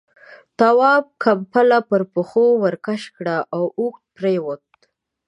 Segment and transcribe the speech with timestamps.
[0.59, 4.65] تواب، کمپله پر پښو ورکش کړه، اوږد پرېووت.